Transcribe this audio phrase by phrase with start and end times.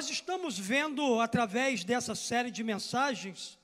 [0.00, 3.58] Nós estamos vendo através dessa série de mensagens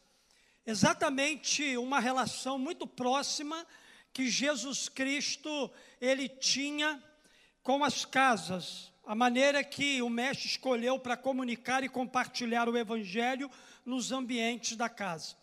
[0.66, 3.66] exatamente uma relação muito próxima
[4.12, 7.02] que Jesus Cristo ele tinha
[7.62, 13.50] com as casas, a maneira que o mestre escolheu para comunicar e compartilhar o evangelho
[13.82, 15.36] nos ambientes da casa.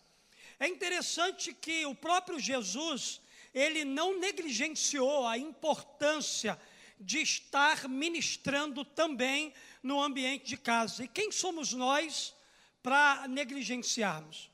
[0.60, 3.20] É interessante que o próprio Jesus,
[3.52, 6.56] ele não negligenciou a importância
[6.98, 9.52] de estar ministrando também
[9.82, 11.04] no ambiente de casa.
[11.04, 12.34] E quem somos nós
[12.82, 14.50] para negligenciarmos?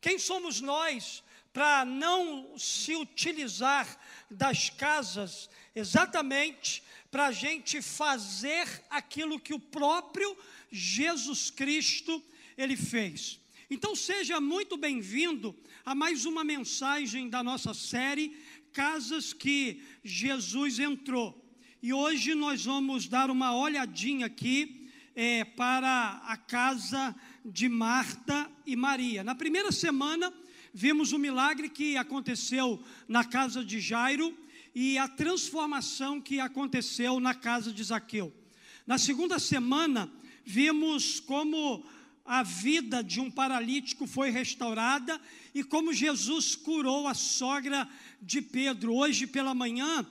[0.00, 1.22] Quem somos nós
[1.52, 3.98] para não se utilizar
[4.30, 10.36] das casas exatamente para a gente fazer aquilo que o próprio
[10.70, 12.22] Jesus Cristo
[12.56, 13.40] ele fez?
[13.68, 18.36] Então seja muito bem-vindo a mais uma mensagem da nossa série
[18.72, 21.45] Casas que Jesus entrou.
[21.86, 28.74] E hoje nós vamos dar uma olhadinha aqui é, para a casa de Marta e
[28.74, 29.22] Maria.
[29.22, 30.34] Na primeira semana,
[30.74, 34.36] vimos o milagre que aconteceu na casa de Jairo
[34.74, 38.34] e a transformação que aconteceu na casa de Zaqueu.
[38.84, 40.10] Na segunda semana,
[40.44, 41.86] vimos como
[42.24, 45.20] a vida de um paralítico foi restaurada
[45.54, 47.88] e como Jesus curou a sogra
[48.20, 48.92] de Pedro.
[48.92, 50.04] Hoje pela manhã,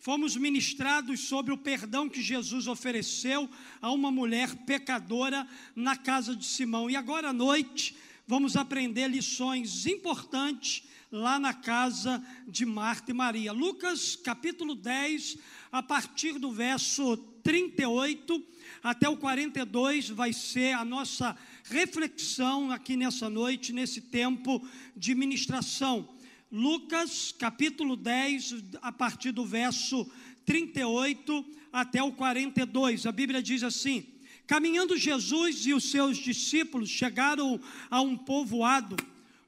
[0.00, 3.48] fomos ministrados sobre o perdão que Jesus ofereceu
[3.82, 6.90] a uma mulher pecadora na casa de Simão.
[6.90, 7.94] E agora à noite
[8.26, 13.52] vamos aprender lições importantes lá na casa de Marta e Maria.
[13.52, 15.36] Lucas capítulo 10,
[15.70, 18.42] a partir do verso 38
[18.82, 26.08] até o 42 vai ser a nossa reflexão aqui nessa noite, nesse tempo de ministração.
[26.50, 30.10] Lucas capítulo 10, a partir do verso
[30.44, 33.06] 38 até o 42.
[33.06, 34.04] A Bíblia diz assim:
[34.48, 38.96] Caminhando Jesus e os seus discípulos chegaram a um povoado,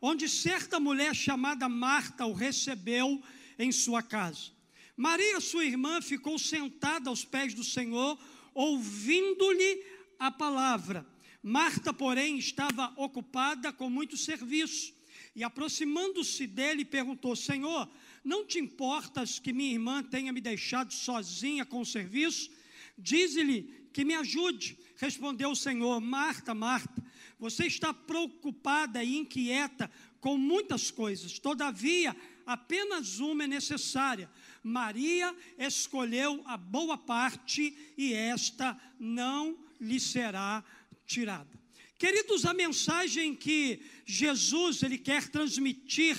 [0.00, 3.20] onde certa mulher chamada Marta o recebeu
[3.58, 4.52] em sua casa.
[4.96, 8.16] Maria, sua irmã, ficou sentada aos pés do Senhor,
[8.54, 9.84] ouvindo-lhe
[10.20, 11.04] a palavra.
[11.42, 15.01] Marta, porém, estava ocupada com muito serviço.
[15.34, 17.88] E aproximando-se dele, perguntou: Senhor,
[18.22, 22.50] não te importas que minha irmã tenha me deixado sozinha com o serviço?
[22.98, 24.78] Dize-lhe que me ajude.
[24.96, 27.02] Respondeu o Senhor: Marta, Marta,
[27.38, 29.90] você está preocupada e inquieta
[30.20, 32.16] com muitas coisas, todavia,
[32.46, 34.30] apenas uma é necessária.
[34.62, 40.62] Maria escolheu a boa parte e esta não lhe será
[41.04, 41.61] tirada.
[42.02, 46.18] Queridos, a mensagem que Jesus ele quer transmitir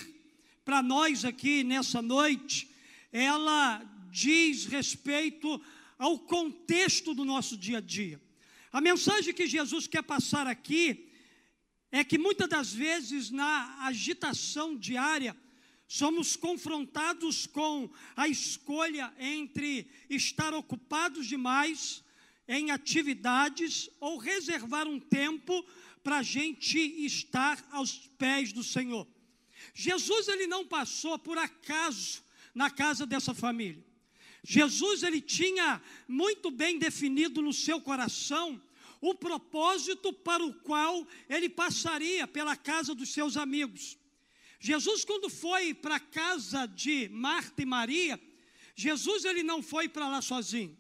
[0.64, 2.74] para nós aqui nessa noite,
[3.12, 5.62] ela diz respeito
[6.00, 8.22] ao contexto do nosso dia a dia.
[8.72, 11.12] A mensagem que Jesus quer passar aqui
[11.92, 15.36] é que muitas das vezes na agitação diária
[15.86, 22.03] somos confrontados com a escolha entre estar ocupados demais
[22.48, 25.66] em atividades ou reservar um tempo
[26.04, 29.08] para a gente estar aos pés do Senhor.
[29.74, 32.22] Jesus ele não passou por acaso
[32.54, 33.84] na casa dessa família.
[34.44, 38.62] Jesus ele tinha muito bem definido no seu coração
[39.00, 43.98] o propósito para o qual ele passaria pela casa dos seus amigos.
[44.60, 48.20] Jesus quando foi para a casa de Marta e Maria,
[48.76, 50.78] Jesus ele não foi para lá sozinho.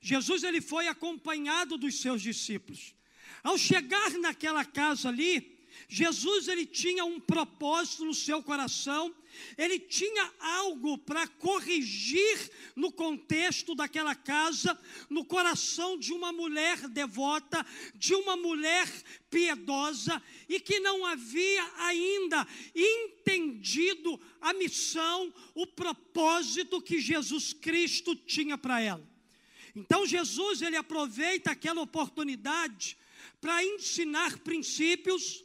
[0.00, 2.94] Jesus ele foi acompanhado dos seus discípulos.
[3.42, 5.56] Ao chegar naquela casa ali,
[5.88, 9.14] Jesus ele tinha um propósito no seu coração,
[9.56, 14.78] ele tinha algo para corrigir no contexto daquela casa,
[15.10, 17.64] no coração de uma mulher devota,
[17.94, 18.90] de uma mulher
[19.30, 28.56] piedosa e que não havia ainda entendido a missão, o propósito que Jesus Cristo tinha
[28.56, 29.15] para ela.
[29.76, 32.96] Então Jesus ele aproveita aquela oportunidade
[33.42, 35.44] para ensinar princípios,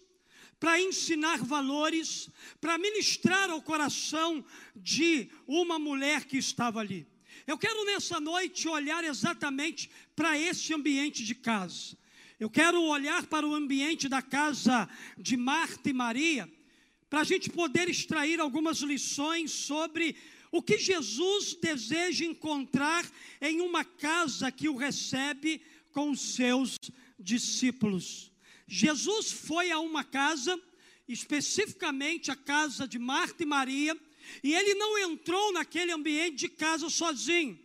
[0.58, 2.30] para ensinar valores,
[2.62, 4.44] para ministrar ao coração
[4.74, 7.06] de uma mulher que estava ali.
[7.46, 11.98] Eu quero nessa noite olhar exatamente para esse ambiente de casa.
[12.40, 14.88] Eu quero olhar para o ambiente da casa
[15.18, 16.50] de Marta e Maria,
[17.10, 20.16] para a gente poder extrair algumas lições sobre
[20.52, 23.10] o que Jesus deseja encontrar
[23.40, 25.62] em uma casa que o recebe
[25.94, 26.78] com os seus
[27.18, 28.32] discípulos.
[28.68, 30.60] Jesus foi a uma casa,
[31.08, 33.98] especificamente a casa de Marta e Maria,
[34.44, 37.60] e ele não entrou naquele ambiente de casa sozinho.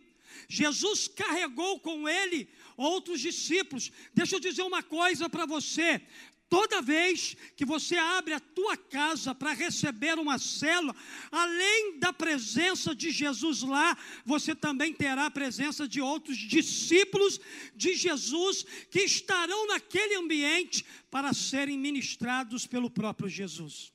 [0.47, 3.91] Jesus carregou com ele outros discípulos.
[4.13, 6.01] Deixa eu dizer uma coisa para você:
[6.49, 10.95] Toda vez que você abre a tua casa para receber uma célula,
[11.29, 17.39] além da presença de Jesus lá, você também terá a presença de outros discípulos
[17.75, 23.91] de Jesus que estarão naquele ambiente para serem ministrados pelo próprio Jesus.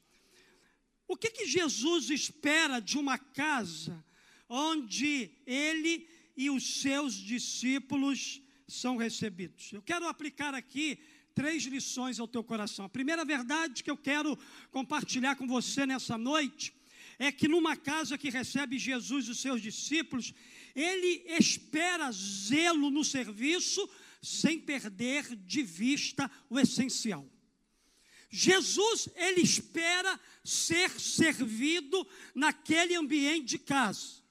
[1.09, 4.05] O que, que Jesus espera de uma casa
[4.47, 6.07] onde ele
[6.37, 9.73] e os seus discípulos são recebidos?
[9.73, 10.99] Eu quero aplicar aqui
[11.35, 12.85] três lições ao teu coração.
[12.85, 14.39] A primeira verdade que eu quero
[14.71, 16.75] compartilhar com você nessa noite
[17.19, 20.33] é que numa casa que recebe Jesus e os seus discípulos,
[20.75, 23.89] ele espera zelo no serviço
[24.21, 27.29] sem perder de vista o essencial.
[28.31, 34.23] Jesus, ele espera ser servido naquele ambiente de casa,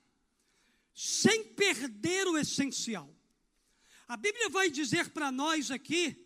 [0.94, 3.16] sem perder o essencial.
[4.08, 6.21] A Bíblia vai dizer para nós aqui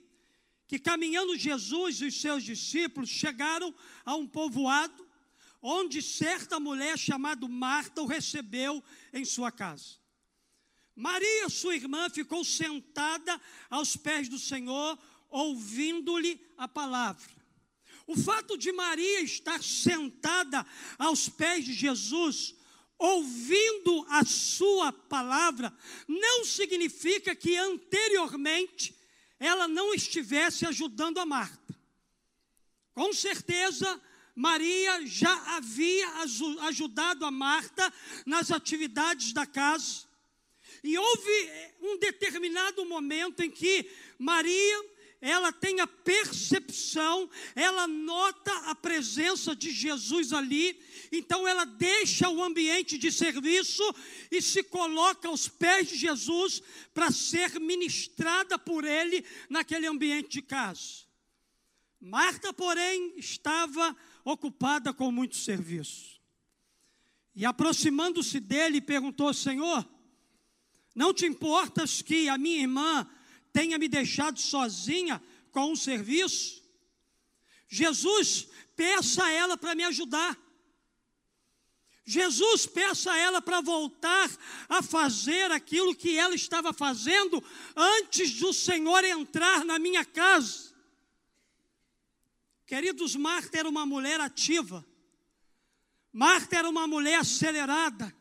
[0.68, 3.74] que caminhando Jesus e os seus discípulos chegaram
[4.04, 5.06] a um povoado
[5.62, 9.96] onde certa mulher chamada Marta o recebeu em sua casa.
[10.96, 14.98] Maria, sua irmã, ficou sentada aos pés do Senhor,
[15.30, 17.30] ouvindo-lhe a palavra.
[18.08, 20.66] O fato de Maria estar sentada
[20.98, 22.56] aos pés de Jesus,
[22.98, 25.76] ouvindo a sua palavra,
[26.08, 28.95] não significa que anteriormente
[29.40, 31.76] ela não estivesse ajudando a Marta.
[32.94, 34.02] Com certeza,
[34.34, 36.08] Maria já havia
[36.68, 37.94] ajudado a Marta
[38.26, 40.06] nas atividades da casa.
[40.84, 41.50] E houve
[41.82, 49.72] um determinado momento em que Maria ela tem a percepção, ela nota a presença de
[49.72, 50.80] Jesus ali,
[51.18, 53.84] então ela deixa o ambiente de serviço
[54.32, 56.62] e se coloca aos pés de Jesus
[56.94, 61.06] para ser ministrada por ele naquele ambiente de casa.
[62.00, 66.22] Marta, porém, estava ocupada com muito serviço.
[67.36, 69.88] E aproximando-se dele, perguntou: Senhor,
[70.94, 73.10] não te importas que a minha irmã
[73.52, 75.22] tenha me deixado sozinha
[75.52, 76.64] com um serviço.
[77.68, 80.38] Jesus, peça a ela para me ajudar.
[82.06, 84.30] Jesus, peça a ela para voltar
[84.70, 87.44] a fazer aquilo que ela estava fazendo
[87.76, 90.72] antes do Senhor entrar na minha casa.
[92.68, 94.86] Queridos, Marta era uma mulher ativa.
[96.14, 98.16] Marta era uma mulher acelerada.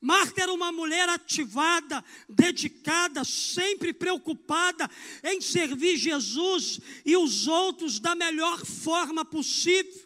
[0.00, 4.90] Marta era uma mulher ativada, dedicada, sempre preocupada
[5.22, 10.03] em servir Jesus e os outros da melhor forma possível.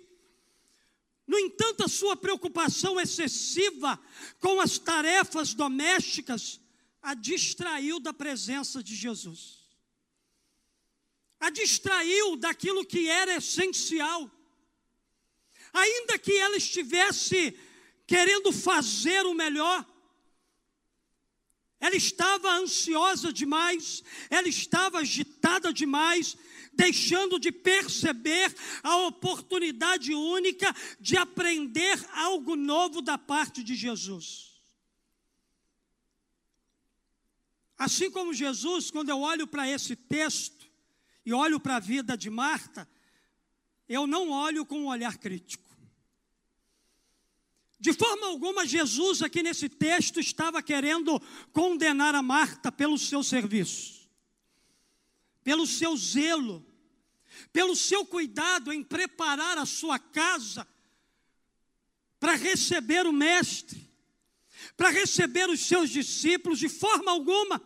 [1.29, 4.01] No entanto, a sua preocupação excessiva
[4.41, 6.59] com as tarefas domésticas
[7.03, 9.59] a distraiu da presença de Jesus.
[11.39, 14.31] A distraiu daquilo que era essencial.
[15.71, 17.55] Ainda que ela estivesse
[18.07, 19.85] querendo fazer o melhor.
[21.79, 26.37] Ela estava ansiosa demais, ela estava agitada demais,
[26.79, 28.55] deixando de perceber
[28.85, 34.63] a oportunidade única de aprender algo novo da parte de Jesus.
[37.77, 40.71] Assim como Jesus, quando eu olho para esse texto
[41.27, 42.89] e olho para a vida de Marta,
[43.89, 45.67] eu não olho com um olhar crítico.
[47.81, 51.21] De forma alguma, Jesus, aqui nesse texto, estava querendo
[51.53, 54.09] condenar a Marta pelo seu serviço,
[55.43, 56.68] pelo seu zelo,
[57.53, 60.67] pelo seu cuidado em preparar a sua casa
[62.19, 63.89] para receber o Mestre,
[64.77, 67.63] para receber os seus discípulos, de forma alguma.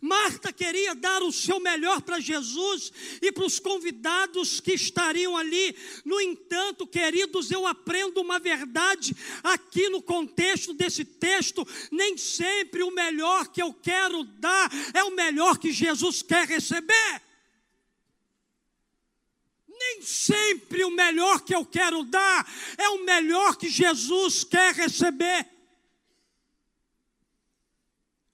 [0.00, 5.74] Marta queria dar o seu melhor para Jesus e para os convidados que estariam ali.
[6.04, 12.90] No entanto, queridos, eu aprendo uma verdade aqui no contexto desse texto: nem sempre o
[12.90, 17.22] melhor que eu quero dar é o melhor que Jesus quer receber.
[19.80, 22.46] Nem sempre o melhor que eu quero dar
[22.76, 25.48] é o melhor que Jesus quer receber.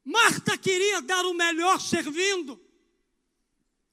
[0.04, 2.60] Marta queria dar o melhor servindo,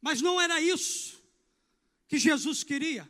[0.01, 1.23] mas não era isso
[2.07, 3.07] que Jesus queria.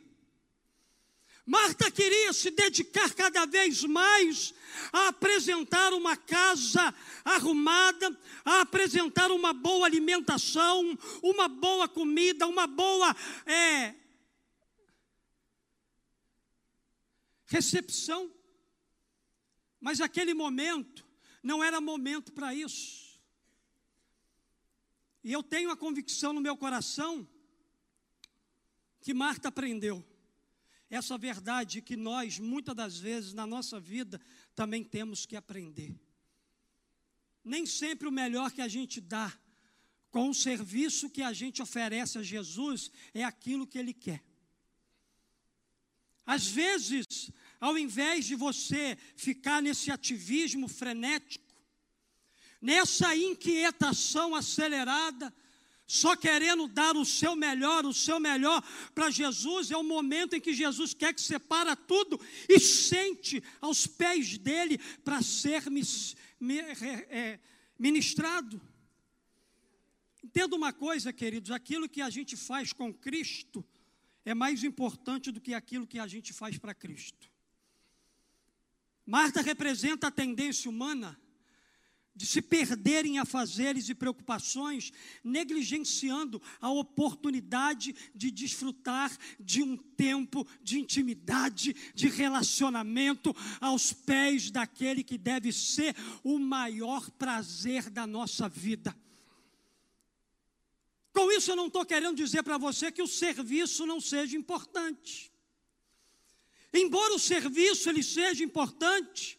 [1.46, 4.54] Marta queria se dedicar cada vez mais
[4.92, 13.14] a apresentar uma casa arrumada, a apresentar uma boa alimentação, uma boa comida, uma boa
[13.46, 13.94] é,
[17.54, 18.32] recepção.
[19.80, 21.06] Mas aquele momento
[21.42, 23.20] não era momento para isso.
[25.22, 27.28] E eu tenho a convicção no meu coração
[29.00, 30.04] que Marta aprendeu
[30.90, 34.20] essa verdade que nós, muitas das vezes, na nossa vida,
[34.54, 35.94] também temos que aprender.
[37.44, 39.32] Nem sempre o melhor que a gente dá
[40.10, 44.24] com o serviço que a gente oferece a Jesus é aquilo que Ele quer.
[46.26, 47.30] Às vezes,
[47.60, 51.44] ao invés de você ficar nesse ativismo frenético,
[52.60, 55.32] nessa inquietação acelerada,
[55.86, 58.62] só querendo dar o seu melhor, o seu melhor
[58.94, 62.18] para Jesus, é o momento em que Jesus quer que você para tudo
[62.48, 65.62] e sente aos pés dele para ser
[67.10, 67.38] é,
[67.78, 68.60] ministrado.
[70.22, 73.64] Entenda uma coisa, queridos: aquilo que a gente faz com Cristo
[74.24, 77.30] é mais importante do que aquilo que a gente faz para Cristo.
[79.06, 81.18] Marta representa a tendência humana
[82.16, 84.92] de se perderem a fazeres e preocupações,
[85.22, 95.02] negligenciando a oportunidade de desfrutar de um tempo de intimidade, de relacionamento aos pés daquele
[95.02, 98.96] que deve ser o maior prazer da nossa vida.
[101.12, 105.33] Com isso, eu não estou querendo dizer para você que o serviço não seja importante.
[106.74, 109.38] Embora o serviço ele seja importante,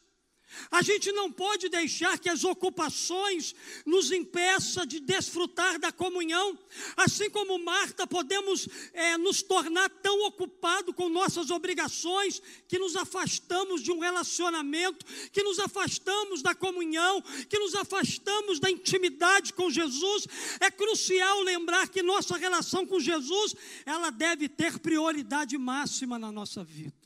[0.71, 3.53] a gente não pode deixar que as ocupações
[3.85, 6.57] nos impeça de desfrutar da comunhão.
[6.95, 13.81] Assim como Marta, podemos é, nos tornar tão ocupados com nossas obrigações que nos afastamos
[13.81, 20.27] de um relacionamento, que nos afastamos da comunhão, que nos afastamos da intimidade com Jesus.
[20.59, 26.63] É crucial lembrar que nossa relação com Jesus, ela deve ter prioridade máxima na nossa
[26.63, 27.04] vida.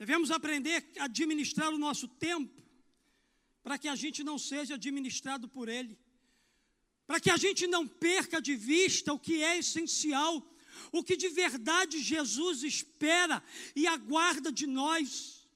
[0.00, 2.62] Devemos aprender a administrar o nosso tempo,
[3.62, 5.98] para que a gente não seja administrado por Ele,
[7.06, 10.34] para que a gente não perca de vista o que é essencial,
[10.90, 13.44] o que de verdade Jesus espera
[13.76, 15.46] e aguarda de nós.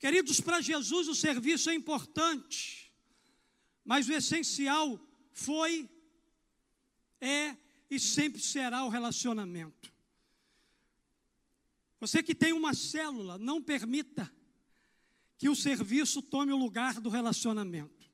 [0.00, 2.92] Queridos, para Jesus o serviço é importante,
[3.84, 5.88] mas o essencial foi,
[7.20, 7.56] é
[7.88, 9.91] e sempre será o relacionamento.
[12.02, 14.28] Você que tem uma célula, não permita
[15.38, 18.10] que o serviço tome o lugar do relacionamento.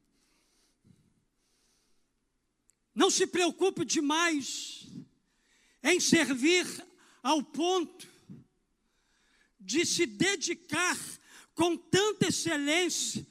[2.95, 4.87] Não se preocupe demais
[5.83, 6.67] em servir
[7.23, 8.07] ao ponto
[9.59, 10.99] de se dedicar
[11.55, 13.27] com tanta excelência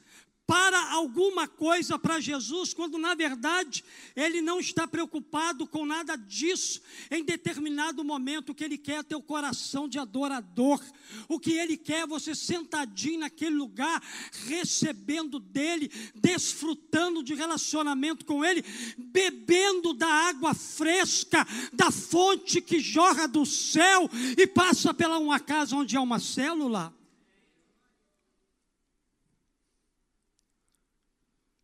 [0.48, 3.84] para alguma coisa para Jesus, quando na verdade
[4.16, 6.80] ele não está preocupado com nada disso.
[7.10, 10.80] Em determinado momento, o que ele quer é teu coração de adorador.
[11.28, 14.02] O que ele quer é você sentadinho naquele lugar,
[14.46, 18.64] recebendo dele, desfrutando de relacionamento com ele,
[18.96, 25.76] bebendo da água fresca, da fonte que jorra do céu e passa pela uma casa
[25.76, 26.97] onde há uma célula.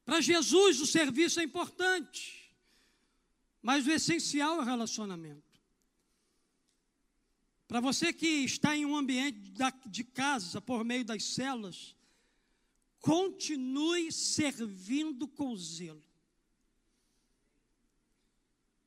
[0.05, 2.55] Para Jesus, o serviço é importante,
[3.63, 5.43] mas o essencial é o relacionamento.
[7.67, 9.41] Para você que está em um ambiente
[9.87, 11.97] de casa, por meio das células,
[13.01, 16.05] continue servindo com zelo.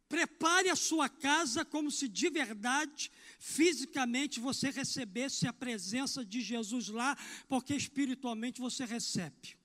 [0.08, 6.88] Prepare a sua casa como se de verdade, fisicamente, você recebesse a presença de Jesus
[6.88, 9.58] lá, porque espiritualmente você recebe.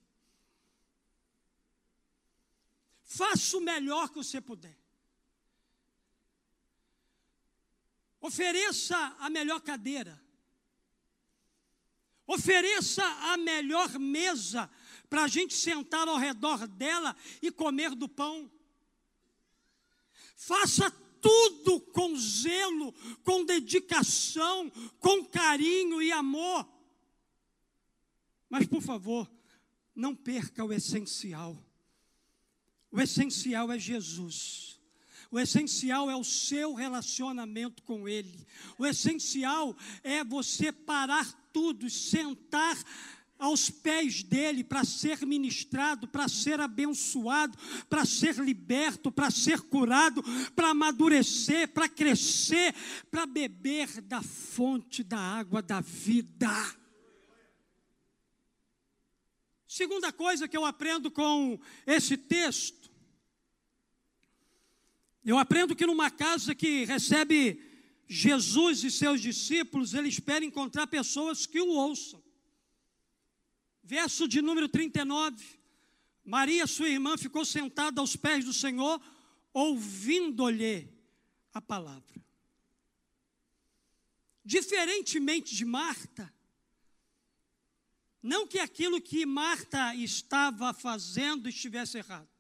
[3.13, 4.75] Faça o melhor que você puder.
[8.19, 10.19] Ofereça a melhor cadeira.
[12.27, 14.71] Ofereça a melhor mesa
[15.11, 18.51] para a gente sentar ao redor dela e comer do pão.
[20.35, 20.91] Faça
[21.21, 26.67] tudo com zelo, com dedicação, com carinho e amor.
[28.49, 29.31] Mas, por favor,
[29.95, 31.63] não perca o essencial.
[32.93, 34.79] O essencial é Jesus.
[35.31, 38.47] O essencial é o seu relacionamento com Ele.
[38.77, 42.77] O essencial é você parar tudo, sentar
[43.39, 47.59] aos pés dele para ser ministrado, para ser abençoado,
[47.89, 50.23] para ser liberto, para ser curado,
[50.55, 52.75] para amadurecer, para crescer,
[53.11, 56.53] para beber da fonte da água da vida.
[59.67, 62.82] Segunda coisa que eu aprendo com esse texto
[65.31, 67.63] eu aprendo que numa casa que recebe
[68.09, 72.23] Jesus e seus discípulos, ele espera encontrar pessoas que o ouçam.
[73.83, 75.45] Verso de número 39.
[76.25, 79.01] Maria, sua irmã, ficou sentada aos pés do Senhor,
[79.53, 80.89] ouvindo-lhe
[81.53, 82.23] a palavra.
[84.45, 86.33] Diferentemente de Marta,
[88.23, 92.32] não que aquilo que Marta estava fazendo estivesse errado.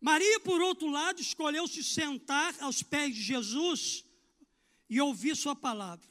[0.00, 4.04] Maria, por outro lado, escolheu se sentar aos pés de Jesus
[4.88, 6.06] e ouvir Sua palavra.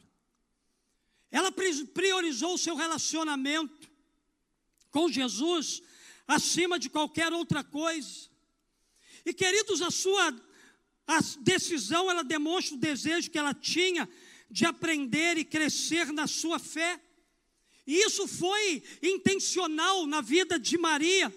[1.32, 1.52] Ela
[1.94, 3.90] priorizou o seu relacionamento
[4.92, 5.82] com Jesus
[6.28, 8.30] acima de qualquer outra coisa.
[9.26, 10.34] E queridos, a sua
[11.06, 14.10] a decisão, ela demonstra o desejo que ela tinha
[14.52, 17.02] de aprender e crescer na sua fé.
[17.86, 21.34] E isso foi intencional na vida de Maria.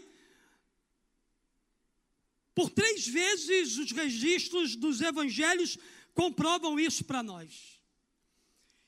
[2.54, 5.78] Por três vezes os registros dos evangelhos
[6.14, 7.80] comprovam isso para nós.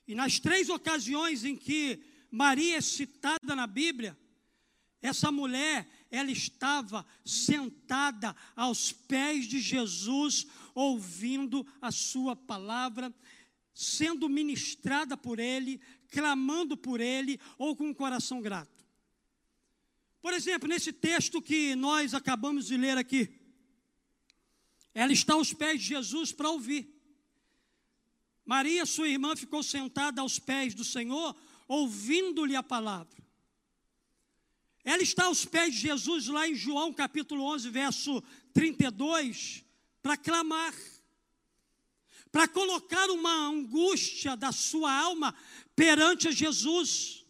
[0.07, 4.19] E nas três ocasiões em que Maria é citada na Bíblia,
[5.01, 13.13] essa mulher, ela estava sentada aos pés de Jesus, ouvindo a sua palavra,
[13.75, 18.85] sendo ministrada por ele, clamando por ele ou com um coração grato.
[20.21, 23.42] Por exemplo, nesse texto que nós acabamos de ler aqui,
[24.95, 26.89] ela está aos pés de Jesus para ouvir.
[28.45, 31.35] Maria, sua irmã, ficou sentada aos pés do Senhor,
[31.67, 33.23] ouvindo-lhe a palavra.
[34.85, 38.23] Ela está aos pés de Jesus lá em João capítulo 11, verso
[38.53, 39.65] 32,
[40.03, 40.75] para clamar,
[42.33, 45.35] para colocar uma angústia da sua alma
[45.77, 47.22] perante Jesus.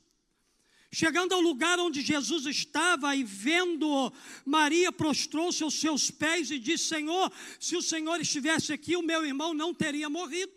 [0.95, 4.13] Chegando ao lugar onde Jesus estava e vendo
[4.45, 9.25] Maria, prostrou-se aos seus pés e disse: Senhor, se o Senhor estivesse aqui, o meu
[9.25, 10.53] irmão não teria morrido.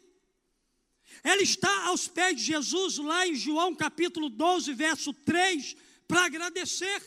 [1.23, 5.73] Ela está aos pés de Jesus, lá em João capítulo 12, verso 3,
[6.05, 7.01] para agradecer.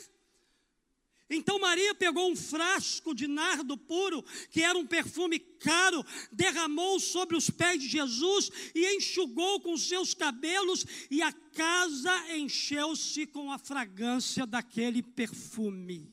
[1.30, 7.36] Então Maria pegou um frasco de nardo puro, que era um perfume caro, derramou sobre
[7.36, 13.58] os pés de Jesus e enxugou com seus cabelos, e a casa encheu-se com a
[13.58, 16.10] fragrância daquele perfume.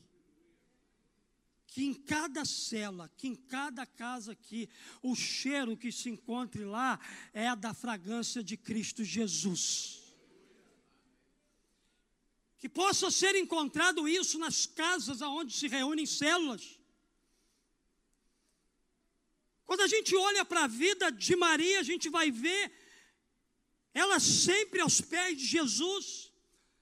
[1.66, 4.68] Que em cada cela, que em cada casa aqui,
[5.02, 6.98] o cheiro que se encontre lá
[7.32, 9.95] é a da fragrância de Cristo Jesus
[12.58, 16.80] que possa ser encontrado isso nas casas aonde se reúnem células.
[19.64, 22.72] Quando a gente olha para a vida de Maria, a gente vai ver
[23.92, 26.32] ela sempre aos pés de Jesus.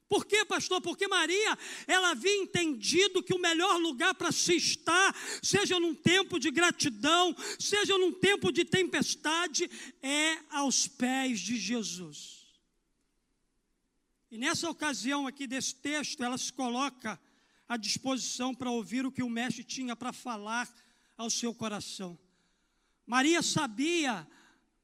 [0.07, 0.81] Por quê, pastor?
[0.81, 6.39] Porque Maria, ela havia entendido que o melhor lugar para se estar, seja num tempo
[6.39, 9.71] de gratidão, seja num tempo de tempestade,
[10.03, 12.44] é aos pés de Jesus.
[14.35, 17.21] E nessa ocasião aqui desse texto, ela se coloca
[17.69, 20.69] à disposição para ouvir o que o mestre tinha para falar
[21.17, 22.19] ao seu coração.
[23.07, 24.27] Maria sabia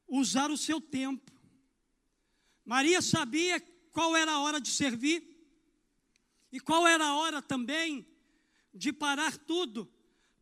[0.06, 1.32] usar o seu tempo.
[2.64, 3.58] Maria sabia
[3.90, 5.20] qual era a hora de servir
[6.52, 8.06] e qual era a hora também
[8.72, 9.92] de parar tudo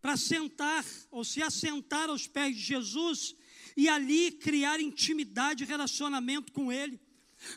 [0.02, 3.34] para sentar ou se assentar aos pés de Jesus
[3.74, 7.00] e ali criar intimidade e relacionamento com Ele.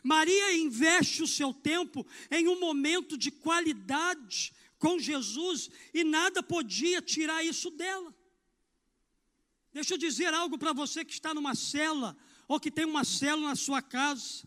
[0.04, 7.02] Maria investe o seu tempo em um momento de qualidade com Jesus e nada podia
[7.02, 8.14] tirar isso dela.
[9.74, 12.18] Deixa eu dizer algo para você que está numa cela
[12.48, 14.44] ou que tem uma cela na sua casa.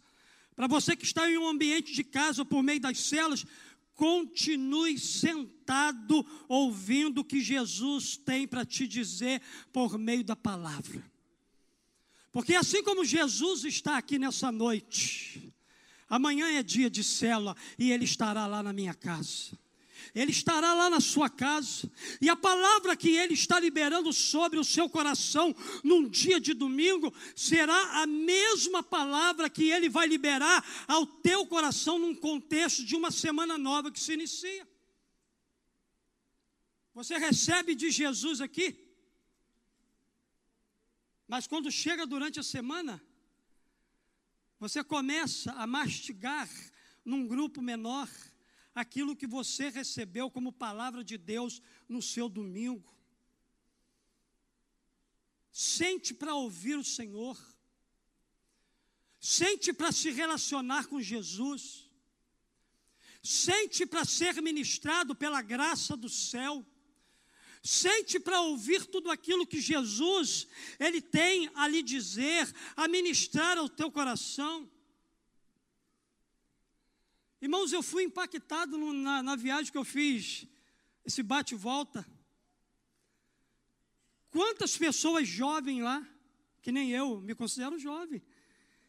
[0.55, 3.45] Para você que está em um ambiente de casa por meio das celas,
[3.95, 9.41] continue sentado ouvindo o que Jesus tem para te dizer
[9.73, 11.14] por meio da palavra.
[12.35, 15.55] Porque assim como Jesus está aqui nessa noite,
[16.09, 19.57] amanhã é dia de célula e Ele estará lá na minha casa.
[20.13, 24.65] Ele estará lá na sua casa, e a palavra que Ele está liberando sobre o
[24.65, 31.07] seu coração num dia de domingo será a mesma palavra que Ele vai liberar ao
[31.07, 34.69] teu coração num contexto de uma semana nova que se inicia.
[36.95, 38.84] Você recebe de Jesus aqui?
[41.27, 43.03] Mas quando chega durante a semana,
[44.59, 46.49] você começa a mastigar
[47.05, 48.09] num grupo menor
[48.75, 52.93] aquilo que você recebeu como palavra de Deus no seu domingo.
[55.51, 57.39] Sente para ouvir o Senhor.
[59.21, 61.89] Sente para se relacionar com Jesus.
[63.23, 66.67] Sente para ser ministrado pela graça do céu.
[67.65, 70.47] Sente para ouvir tudo aquilo que Jesus
[70.79, 74.71] ele tem a lhe dizer, a ministrar ao teu coração.
[77.41, 80.47] Irmãos, eu fui impactado na, na viagem que eu fiz,
[81.07, 82.07] esse bate-volta.
[84.31, 86.07] Quantas pessoas jovens lá,
[86.61, 88.23] que nem eu, me considero jovem,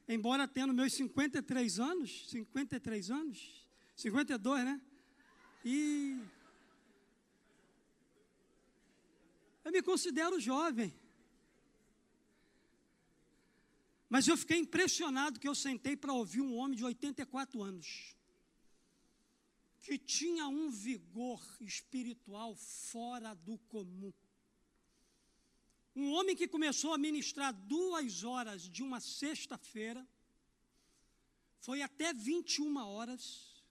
[0.05, 4.81] embora tendo meus 53 anos, 53 anos, 52, né?
[5.63, 6.19] E
[9.65, 10.93] eu me considero jovem.
[14.07, 18.15] Mas eu fiquei impressionado que eu sentei para ouvir um homem de 84 anos,
[19.81, 24.13] que tinha um vigor espiritual fora do comum.
[25.95, 30.07] Um homem que começou a ministrar duas horas de uma sexta-feira,
[31.59, 33.63] foi até 21 horas,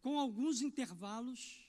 [0.00, 1.59] com alguns intervalos,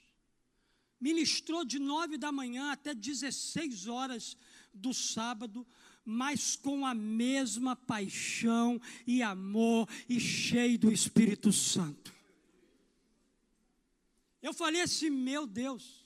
[1.01, 4.37] ministrou de nove da manhã até 16 horas
[4.71, 5.67] do sábado,
[6.05, 12.13] mas com a mesma paixão e amor e cheio do Espírito Santo.
[14.41, 16.05] Eu falei assim, meu Deus,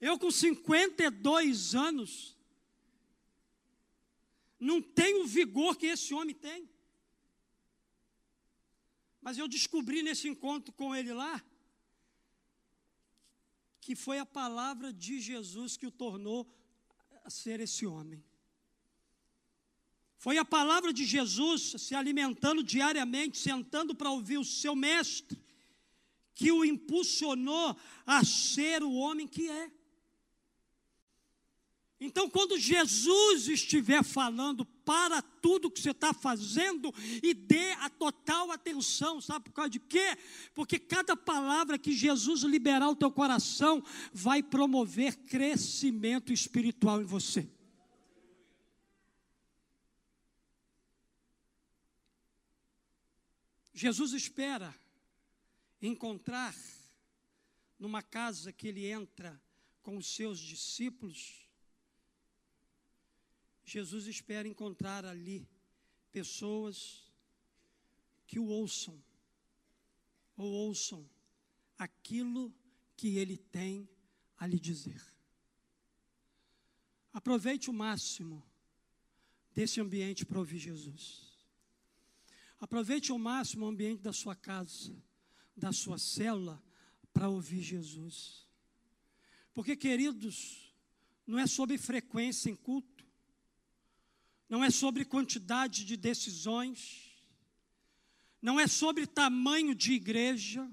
[0.00, 2.36] eu com 52 anos,
[4.58, 6.68] não tenho o vigor que esse homem tem.
[9.20, 11.40] Mas eu descobri nesse encontro com ele lá,
[13.82, 16.48] que foi a palavra de Jesus que o tornou
[17.24, 18.24] a ser esse homem.
[20.16, 25.36] Foi a palavra de Jesus se alimentando diariamente, sentando para ouvir o seu mestre,
[26.32, 29.68] que o impulsionou a ser o homem que é.
[32.04, 38.50] Então, quando Jesus estiver falando para tudo que você está fazendo e dê a total
[38.50, 40.18] atenção, sabe por causa de quê?
[40.52, 47.48] Porque cada palavra que Jesus liberar ao teu coração vai promover crescimento espiritual em você.
[53.72, 54.74] Jesus espera
[55.80, 56.52] encontrar
[57.78, 59.40] numa casa que ele entra
[59.84, 61.41] com os seus discípulos
[63.64, 65.48] Jesus espera encontrar ali
[66.10, 67.10] pessoas
[68.26, 69.02] que o ouçam,
[70.36, 71.08] ou ouçam
[71.78, 72.54] aquilo
[72.96, 73.88] que ele tem
[74.36, 75.02] a lhe dizer.
[77.12, 78.42] Aproveite o máximo
[79.54, 81.32] desse ambiente para ouvir Jesus.
[82.58, 84.96] Aproveite ao máximo o ambiente da sua casa,
[85.56, 86.62] da sua célula,
[87.12, 88.46] para ouvir Jesus.
[89.52, 90.72] Porque, queridos,
[91.26, 92.91] não é sobre frequência em culto,
[94.52, 97.10] não é sobre quantidade de decisões,
[98.42, 100.70] não é sobre tamanho de igreja,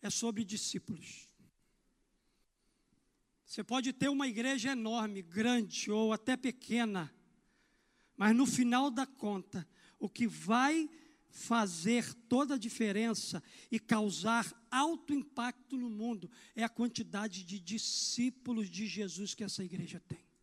[0.00, 1.28] é sobre discípulos.
[3.44, 7.12] Você pode ter uma igreja enorme, grande ou até pequena,
[8.16, 10.88] mas no final da conta, o que vai
[11.28, 18.70] fazer toda a diferença e causar alto impacto no mundo é a quantidade de discípulos
[18.70, 20.33] de Jesus que essa igreja tem.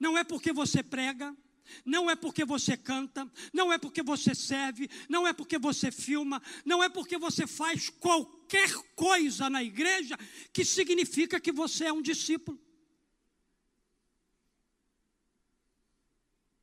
[0.00, 1.36] Não é porque você prega,
[1.84, 6.42] não é porque você canta, não é porque você serve, não é porque você filma,
[6.64, 10.18] não é porque você faz qualquer coisa na igreja
[10.52, 12.58] que significa que você é um discípulo.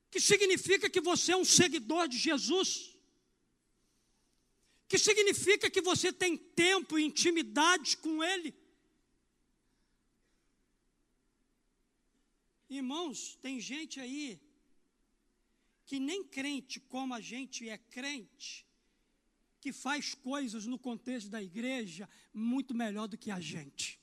[0.09, 2.97] Que significa que você é um seguidor de Jesus.
[4.87, 8.55] Que significa que você tem tempo e intimidade com Ele.
[12.69, 14.39] Irmãos, tem gente aí
[15.85, 18.65] que nem crente como a gente é crente,
[19.61, 23.99] que faz coisas no contexto da igreja muito melhor do que a gente.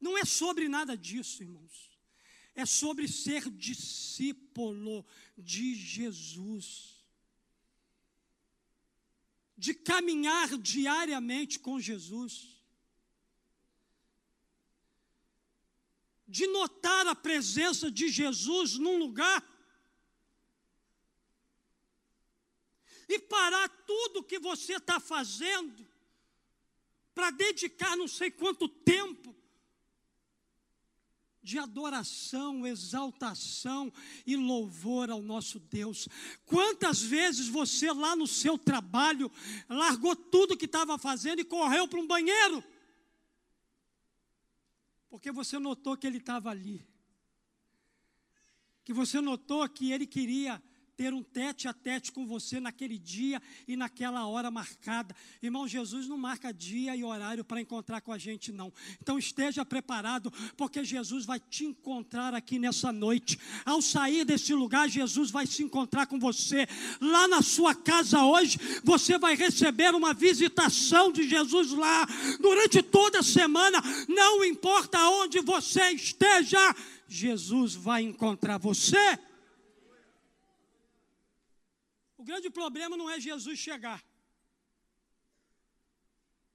[0.00, 1.90] Não é sobre nada disso, irmãos.
[2.54, 5.04] É sobre ser discípulo
[5.36, 7.02] de Jesus.
[9.56, 12.53] De caminhar diariamente com Jesus.
[16.26, 19.42] De notar a presença de Jesus num lugar
[23.08, 25.86] e parar tudo que você está fazendo
[27.14, 29.34] para dedicar não sei quanto tempo
[31.42, 33.92] de adoração, exaltação
[34.26, 36.08] e louvor ao nosso Deus.
[36.46, 39.30] Quantas vezes você lá no seu trabalho
[39.68, 42.64] largou tudo que estava fazendo e correu para um banheiro?
[45.14, 46.84] Porque você notou que ele estava ali.
[48.82, 50.60] Que você notou que ele queria
[50.96, 55.14] ter um tete a tete com você naquele dia e naquela hora marcada.
[55.42, 58.72] Irmão, Jesus não marca dia e horário para encontrar com a gente, não.
[59.02, 63.38] Então esteja preparado, porque Jesus vai te encontrar aqui nessa noite.
[63.64, 66.66] Ao sair desse lugar, Jesus vai se encontrar com você.
[67.00, 72.06] Lá na sua casa hoje, você vai receber uma visitação de Jesus lá.
[72.40, 76.58] Durante toda a semana, não importa onde você esteja,
[77.08, 79.18] Jesus vai encontrar você.
[82.24, 84.02] O grande problema não é Jesus chegar.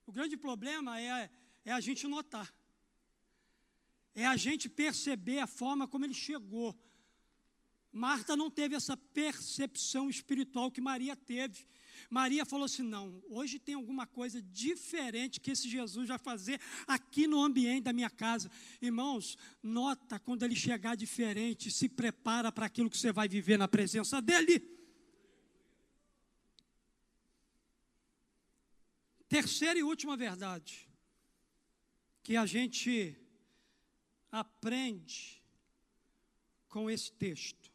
[0.04, 1.30] O grande problema é,
[1.64, 2.52] é a gente notar.
[4.16, 6.76] É a gente perceber a forma como ele chegou.
[7.92, 11.68] Marta não teve essa percepção espiritual que Maria teve.
[12.10, 17.28] Maria falou assim: não, hoje tem alguma coisa diferente que esse Jesus vai fazer aqui
[17.28, 18.50] no ambiente da minha casa.
[18.82, 23.68] Irmãos, nota quando ele chegar diferente, se prepara para aquilo que você vai viver na
[23.68, 24.79] presença dele.
[29.30, 30.90] Terceira e última verdade
[32.24, 33.16] que a gente
[34.32, 35.40] aprende
[36.68, 37.72] com esse texto.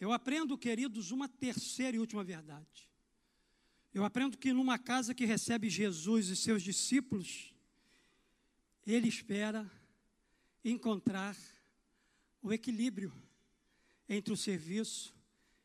[0.00, 2.90] Eu aprendo, queridos, uma terceira e última verdade.
[3.92, 7.54] Eu aprendo que numa casa que recebe Jesus e seus discípulos,
[8.86, 9.70] ele espera
[10.64, 11.36] encontrar
[12.40, 13.12] o equilíbrio
[14.08, 15.14] entre o serviço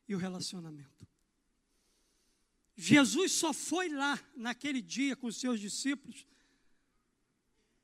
[0.06, 1.07] e o relacionamento.
[2.80, 6.24] Jesus só foi lá naquele dia com os seus discípulos,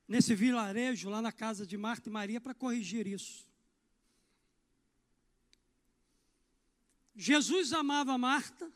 [0.07, 3.45] nesse vilarejo, lá na casa de Marta e Maria, para corrigir isso.
[7.17, 8.73] Jesus amava Marta,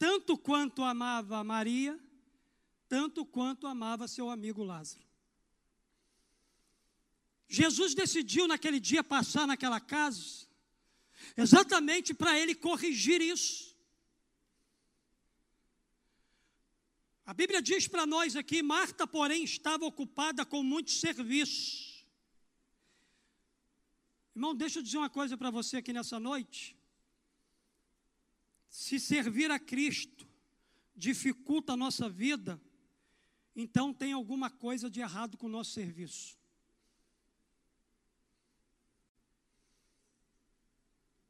[0.00, 1.96] tanto quanto amava Maria,
[2.88, 5.06] tanto quanto amava seu amigo Lázaro.
[7.46, 10.44] Jesus decidiu naquele dia passar naquela casa,
[11.36, 13.71] exatamente para ele corrigir isso.
[17.24, 22.06] A Bíblia diz para nós aqui: Marta, porém, estava ocupada com muitos serviços.
[24.34, 26.76] Irmão, deixa eu dizer uma coisa para você aqui nessa noite.
[28.68, 30.26] Se servir a Cristo
[30.96, 32.60] dificulta a nossa vida,
[33.54, 36.38] então tem alguma coisa de errado com o nosso serviço.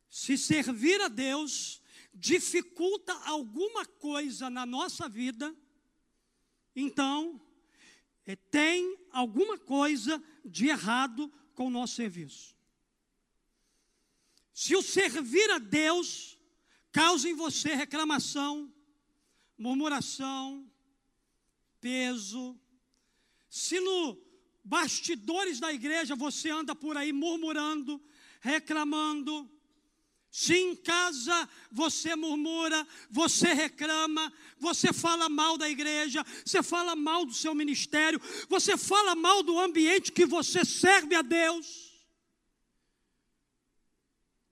[0.08, 1.82] Se servir a Deus
[2.14, 5.54] dificulta alguma coisa na nossa vida,
[6.74, 7.40] então,
[8.26, 12.56] é, tem alguma coisa de errado com o nosso serviço.
[14.52, 16.38] Se o servir a Deus
[16.90, 18.72] causa em você reclamação,
[19.56, 20.70] murmuração,
[21.80, 22.58] peso,
[23.48, 24.20] se no
[24.64, 28.00] bastidores da igreja você anda por aí murmurando,
[28.40, 29.50] reclamando,
[30.32, 37.26] se em casa você murmura, você reclama, você fala mal da igreja, você fala mal
[37.26, 38.18] do seu ministério,
[38.48, 41.92] você fala mal do ambiente que você serve a Deus,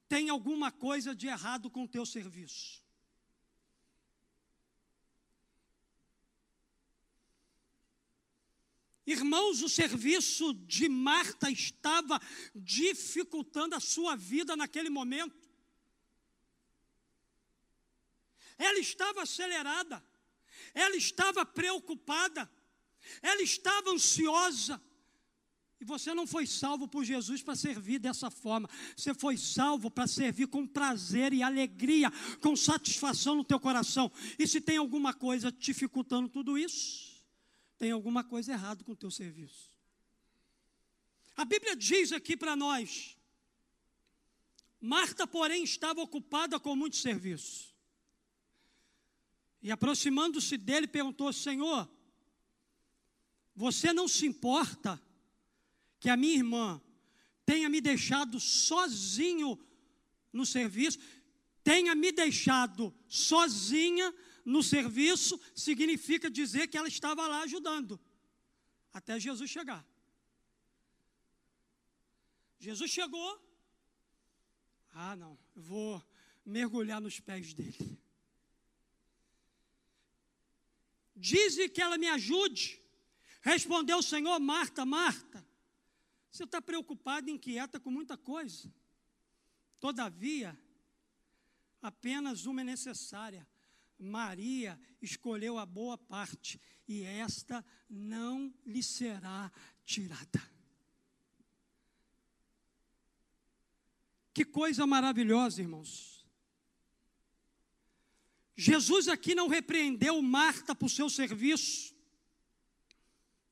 [0.07, 2.83] tem alguma coisa de errado com o teu serviço.
[9.07, 12.21] Irmãos, o serviço de Marta estava
[12.55, 15.40] dificultando a sua vida naquele momento.
[18.61, 20.05] Ela estava acelerada,
[20.75, 22.49] ela estava preocupada,
[23.23, 24.81] ela estava ansiosa.
[25.81, 28.69] E você não foi salvo por Jesus para servir dessa forma.
[28.95, 34.13] Você foi salvo para servir com prazer e alegria, com satisfação no teu coração.
[34.39, 37.25] E se tem alguma coisa dificultando tudo isso,
[37.79, 39.73] tem alguma coisa errada com o teu serviço.
[41.35, 43.17] A Bíblia diz aqui para nós:
[44.79, 47.70] Marta, porém, estava ocupada com muito serviço.
[49.63, 51.89] E aproximando-se dele, perguntou: Senhor,
[53.55, 55.01] você não se importa
[55.99, 56.81] que a minha irmã
[57.45, 59.59] tenha me deixado sozinho
[60.33, 60.99] no serviço?
[61.63, 68.01] Tenha me deixado sozinha no serviço, significa dizer que ela estava lá ajudando,
[68.93, 69.87] até Jesus chegar.
[72.59, 73.41] Jesus chegou.
[74.93, 76.03] Ah, não, eu vou
[76.45, 77.99] mergulhar nos pés dele.
[81.21, 82.81] Dize que ela me ajude.
[83.43, 85.47] Respondeu o Senhor, Marta, Marta,
[86.31, 88.73] você está preocupada inquieta com muita coisa.
[89.79, 90.59] Todavia,
[91.83, 93.47] apenas uma é necessária.
[93.99, 99.53] Maria escolheu a boa parte, e esta não lhe será
[99.85, 100.41] tirada.
[104.33, 106.20] Que coisa maravilhosa, irmãos.
[108.57, 111.95] Jesus aqui não repreendeu Marta por seu serviço,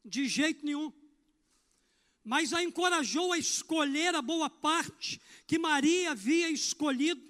[0.05, 0.93] de jeito nenhum,
[2.25, 7.27] mas a encorajou a escolher a boa parte que Maria havia escolhido.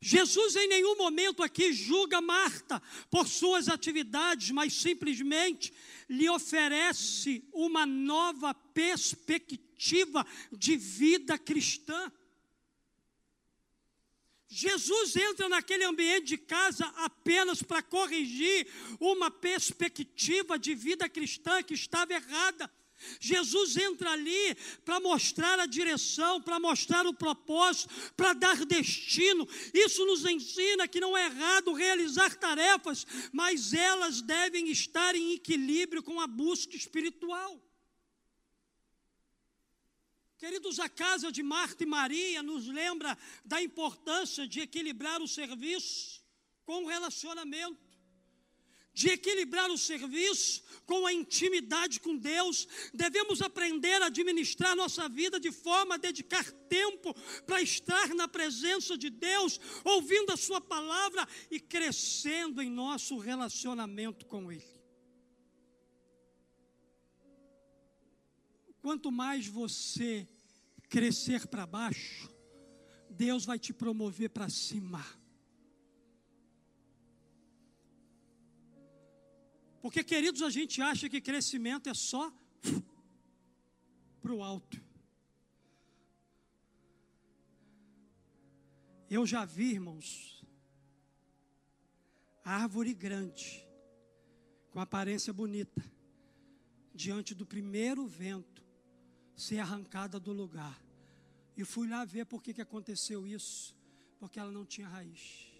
[0.00, 5.72] Jesus em nenhum momento aqui julga Marta por suas atividades, mas simplesmente
[6.08, 12.10] lhe oferece uma nova perspectiva de vida cristã.
[14.54, 18.68] Jesus entra naquele ambiente de casa apenas para corrigir
[19.00, 22.70] uma perspectiva de vida cristã que estava errada.
[23.18, 29.48] Jesus entra ali para mostrar a direção, para mostrar o propósito, para dar destino.
[29.72, 36.02] Isso nos ensina que não é errado realizar tarefas, mas elas devem estar em equilíbrio
[36.02, 37.58] com a busca espiritual.
[40.42, 46.20] Queridos, a casa de Marta e Maria nos lembra da importância de equilibrar o serviço
[46.64, 47.78] com o relacionamento,
[48.92, 52.66] de equilibrar o serviço com a intimidade com Deus.
[52.92, 57.14] Devemos aprender a administrar nossa vida de forma a dedicar tempo
[57.46, 64.26] para estar na presença de Deus, ouvindo a Sua palavra e crescendo em nosso relacionamento
[64.26, 64.81] com Ele.
[68.82, 70.28] Quanto mais você
[70.90, 72.28] crescer para baixo,
[73.08, 75.02] Deus vai te promover para cima.
[79.80, 82.32] Porque, queridos, a gente acha que crescimento é só
[84.20, 84.80] para o alto.
[89.08, 90.42] Eu já vi, irmãos,
[92.44, 93.64] árvore grande,
[94.70, 95.84] com aparência bonita,
[96.94, 98.61] diante do primeiro vento,
[99.42, 100.80] ser arrancada do lugar.
[101.56, 103.76] E fui lá ver por que, que aconteceu isso.
[104.18, 105.50] Porque ela não tinha raiz.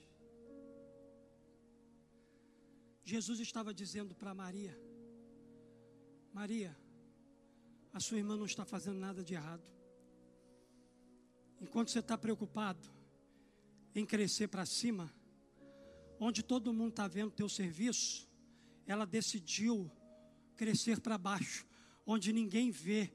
[3.05, 4.79] Jesus estava dizendo para Maria:
[6.33, 6.77] Maria,
[7.92, 9.66] a sua irmã não está fazendo nada de errado.
[11.61, 12.88] Enquanto você está preocupado
[13.95, 15.12] em crescer para cima,
[16.21, 18.29] onde todo mundo está vendo teu serviço,
[18.87, 19.90] ela decidiu
[20.55, 21.66] crescer para baixo,
[22.07, 23.12] onde ninguém vê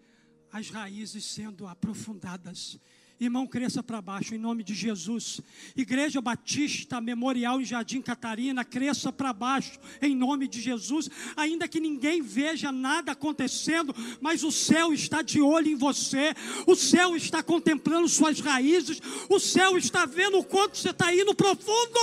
[0.51, 2.79] as raízes sendo aprofundadas.
[3.19, 5.41] Irmão, cresça para baixo em nome de Jesus.
[5.75, 11.09] Igreja Batista Memorial em Jardim Catarina, cresça para baixo em nome de Jesus.
[11.35, 16.35] Ainda que ninguém veja nada acontecendo, mas o céu está de olho em você.
[16.67, 19.01] O céu está contemplando suas raízes.
[19.27, 21.99] O céu está vendo o quanto você está indo profundo.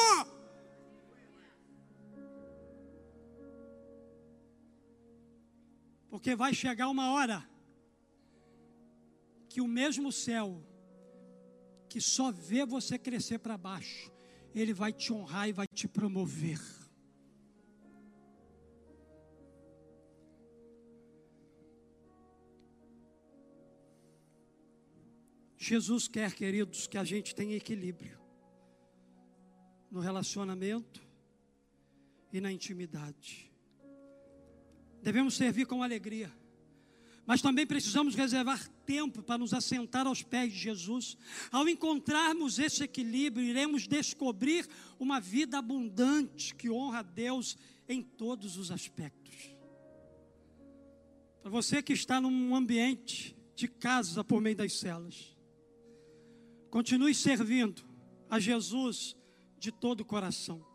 [6.10, 7.53] Porque vai chegar uma hora
[9.54, 10.60] que o mesmo céu
[11.88, 14.10] que só vê você crescer para baixo,
[14.52, 16.58] ele vai te honrar e vai te promover.
[25.56, 28.18] Jesus quer, queridos, que a gente tenha equilíbrio
[29.88, 31.00] no relacionamento
[32.32, 33.52] e na intimidade.
[35.00, 36.28] Devemos servir com alegria
[37.26, 41.16] mas também precisamos reservar tempo para nos assentar aos pés de Jesus.
[41.50, 47.56] Ao encontrarmos esse equilíbrio, iremos descobrir uma vida abundante que honra a Deus
[47.88, 49.54] em todos os aspectos.
[51.40, 55.36] Para você que está num ambiente de casa por meio das celas,
[56.70, 57.82] continue servindo
[58.28, 59.16] a Jesus
[59.58, 60.73] de todo o coração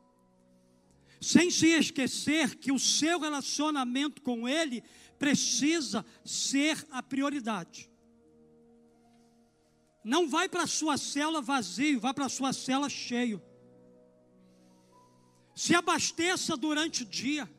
[1.20, 4.84] sem se esquecer que o seu relacionamento com Ele
[5.18, 7.90] precisa ser a prioridade.
[10.04, 13.42] Não vai para a sua cela vazio, vai para a sua cela cheio.
[15.54, 17.50] Se abasteça durante o dia.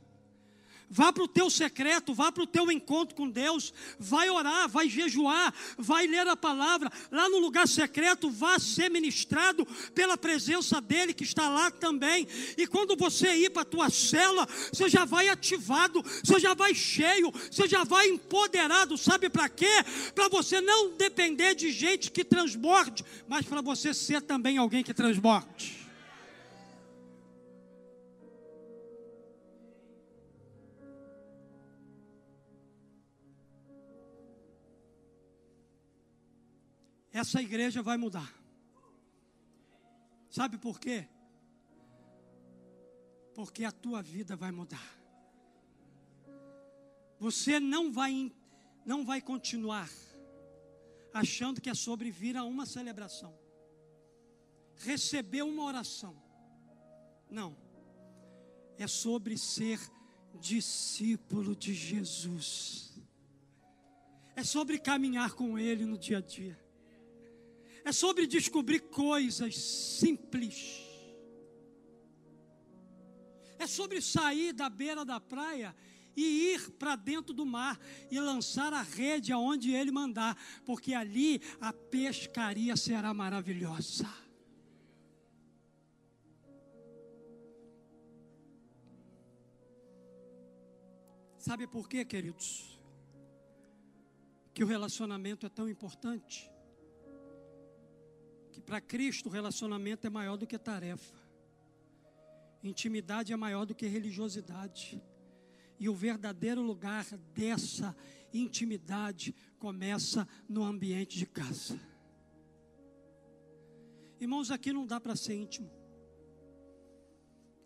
[0.92, 4.88] Vá para o teu secreto, vá para o teu encontro com Deus, vai orar, vai
[4.88, 11.14] jejuar, vai ler a palavra, lá no lugar secreto, vá ser ministrado pela presença dEle
[11.14, 12.26] que está lá também.
[12.59, 16.74] E quando você ir para a tua cela, você já vai ativado, você já vai
[16.74, 19.85] cheio, você já vai empoderado, sabe para quê?
[20.12, 24.92] Para você não depender de gente que transborde, mas para você ser também alguém que
[24.92, 25.79] transborde.
[37.21, 38.33] Essa igreja vai mudar.
[40.29, 41.08] Sabe por quê?
[43.35, 44.98] Porque a tua vida vai mudar.
[47.18, 48.33] Você não vai
[48.85, 49.90] não vai continuar
[51.12, 53.37] achando que é sobre vir a uma celebração,
[54.77, 56.16] receber uma oração.
[57.29, 57.56] Não,
[58.79, 59.79] é sobre ser
[60.35, 62.98] discípulo de Jesus,
[64.35, 66.58] é sobre caminhar com Ele no dia a dia,
[67.85, 70.81] é sobre descobrir coisas simples,
[73.58, 75.74] é sobre sair da beira da praia
[76.16, 77.78] e ir para dentro do mar
[78.10, 84.08] e lançar a rede aonde ele mandar, porque ali a pescaria será maravilhosa.
[91.38, 92.78] Sabe por quê, queridos?
[94.52, 96.50] Que o relacionamento é tão importante.
[98.53, 101.15] Que para Cristo o relacionamento é maior do que tarefa.
[102.63, 105.03] Intimidade é maior do que religiosidade.
[105.79, 107.96] E o verdadeiro lugar dessa
[108.33, 111.81] intimidade começa no ambiente de casa.
[114.21, 115.71] Irmãos, aqui não dá para ser íntimo.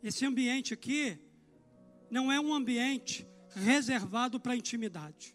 [0.03, 1.19] Esse ambiente aqui
[2.11, 3.27] não é um ambiente
[3.57, 5.34] reservado para intimidade.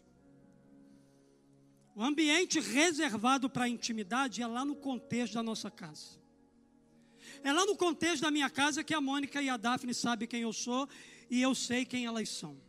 [1.94, 6.20] O ambiente reservado para intimidade é lá no contexto da nossa casa.
[7.42, 10.42] É lá no contexto da minha casa que a Mônica e a Daphne sabem quem
[10.42, 10.88] eu sou
[11.30, 12.60] e eu sei quem elas são.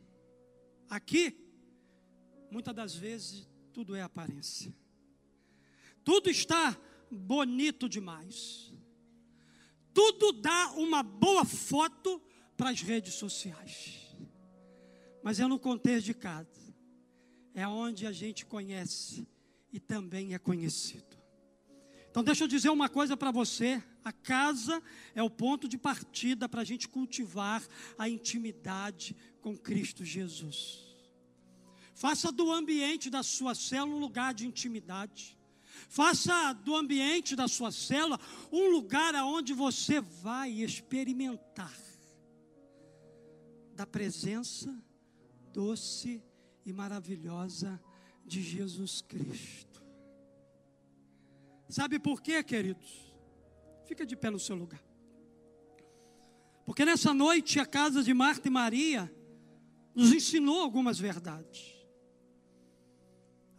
[0.90, 1.36] Aqui,
[2.50, 4.74] muitas das vezes, tudo é aparência.
[6.04, 6.78] Tudo está
[7.10, 8.74] bonito demais.
[9.94, 12.22] Tudo dá uma boa foto
[12.56, 14.16] para as redes sociais.
[15.24, 16.61] Mas é no contexto de casa.
[17.54, 19.28] É onde a gente conhece
[19.72, 21.18] e também é conhecido.
[22.10, 24.82] Então, deixa eu dizer uma coisa para você: a casa
[25.16, 27.66] é o ponto de partida para a gente cultivar
[27.97, 30.91] a intimidade com Cristo Jesus.
[31.93, 35.38] Faça do ambiente da sua célula um lugar de intimidade.
[35.88, 38.20] Faça do ambiente da sua célula
[38.52, 41.78] um lugar aonde você vai experimentar
[43.74, 44.74] da presença
[45.54, 46.22] doce
[46.66, 47.82] e maravilhosa
[48.26, 49.82] de Jesus Cristo.
[51.70, 53.14] Sabe por quê, queridos?
[53.86, 54.84] Fica de pé no seu lugar.
[56.66, 59.14] Porque nessa noite a casa de Marta e Maria
[59.95, 61.74] nos ensinou algumas verdades.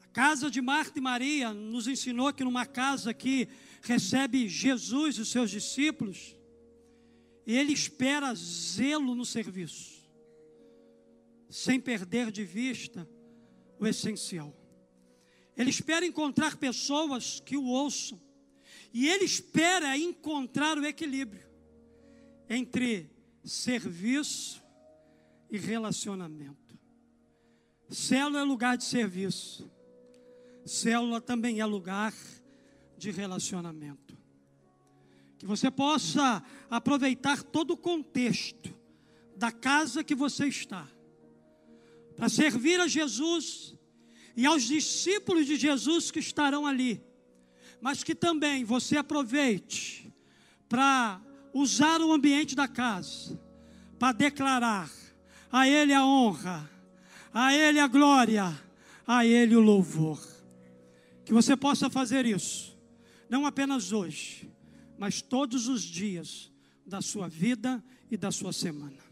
[0.03, 3.49] A casa de Marta e Maria nos ensinou que numa casa que
[3.83, 6.37] recebe Jesus e os seus discípulos,
[7.47, 10.02] ele espera zelo no serviço,
[11.53, 13.07] sem perder de vista
[13.79, 14.57] o essencial.
[15.55, 18.19] Ele espera encontrar pessoas que o ouçam,
[18.91, 21.47] e ele espera encontrar o equilíbrio
[22.49, 23.11] entre
[23.45, 24.63] serviço
[25.51, 26.79] e relacionamento.
[27.91, 29.71] Célula é lugar de serviço,
[30.65, 32.15] célula também é lugar
[32.97, 34.17] de relacionamento.
[35.39, 38.75] Que você possa aproveitar todo o contexto
[39.37, 40.89] da casa que você está,
[42.17, 43.75] para servir a Jesus
[44.37, 47.03] e aos discípulos de Jesus que estarão ali
[47.83, 50.15] mas que também você aproveite
[50.69, 51.21] para
[51.53, 53.37] usar o ambiente da casa,
[53.99, 54.89] para declarar
[55.51, 56.71] a Ele a honra,
[57.35, 58.57] a Ele a glória,
[59.05, 60.25] a Ele o louvor.
[61.25, 62.79] Que você possa fazer isso,
[63.29, 64.49] não apenas hoje,
[64.97, 66.53] mas todos os dias
[66.87, 69.12] da sua vida e da sua semana.